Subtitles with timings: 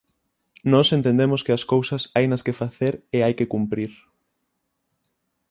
[0.71, 3.91] Nós entendemos que as cousas hainas que facer e hai que cumprir.